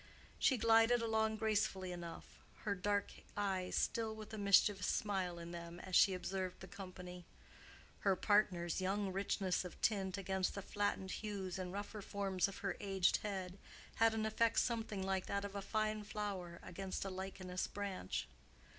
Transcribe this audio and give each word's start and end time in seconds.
She 0.39 0.57
glided 0.57 1.03
along 1.03 1.35
gracefully 1.35 1.91
enough, 1.91 2.25
her 2.63 2.73
dark 2.73 3.11
eyes 3.37 3.75
still 3.75 4.15
with 4.15 4.33
a 4.33 4.37
mischievous 4.39 4.87
smile 4.87 5.37
in 5.37 5.51
them 5.51 5.79
as 5.79 5.95
she 5.95 6.15
observed 6.15 6.59
the 6.59 6.67
company. 6.67 7.23
Her 7.99 8.15
partner's 8.15 8.81
young 8.81 9.13
richness 9.13 9.63
of 9.63 9.79
tint 9.79 10.17
against 10.17 10.55
the 10.55 10.63
flattened 10.63 11.11
hues 11.11 11.59
and 11.59 11.71
rougher 11.71 12.01
forms 12.01 12.47
of 12.47 12.57
her 12.65 12.75
aged 12.79 13.17
head 13.17 13.59
had 13.97 14.15
an 14.15 14.25
effect 14.25 14.57
something 14.59 15.03
like 15.03 15.27
that 15.27 15.45
of 15.45 15.53
a 15.55 15.61
fine 15.61 16.03
flower 16.03 16.59
against 16.63 17.05
a 17.05 17.11
lichenous 17.11 17.67
branch. 17.67 18.27